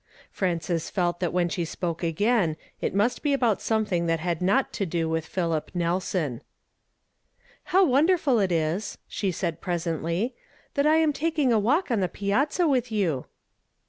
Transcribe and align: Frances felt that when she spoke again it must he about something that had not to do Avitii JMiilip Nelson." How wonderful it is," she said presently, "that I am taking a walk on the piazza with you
Frances 0.31 0.89
felt 0.89 1.19
that 1.19 1.31
when 1.31 1.47
she 1.47 1.63
spoke 1.63 2.01
again 2.01 2.57
it 2.81 2.95
must 2.95 3.21
he 3.23 3.33
about 3.33 3.61
something 3.61 4.07
that 4.07 4.19
had 4.19 4.41
not 4.41 4.73
to 4.73 4.83
do 4.87 5.07
Avitii 5.09 5.29
JMiilip 5.31 5.67
Nelson." 5.75 6.41
How 7.65 7.85
wonderful 7.85 8.39
it 8.39 8.51
is," 8.51 8.97
she 9.07 9.29
said 9.31 9.61
presently, 9.61 10.33
"that 10.73 10.87
I 10.87 10.95
am 10.95 11.13
taking 11.13 11.53
a 11.53 11.59
walk 11.59 11.91
on 11.91 11.99
the 11.99 12.09
piazza 12.09 12.67
with 12.67 12.91
you 12.91 13.27